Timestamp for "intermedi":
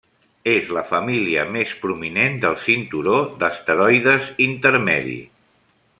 4.51-5.19